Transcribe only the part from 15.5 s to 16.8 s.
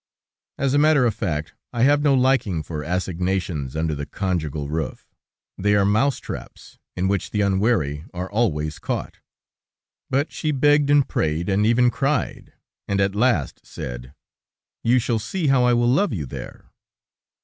I will love you there."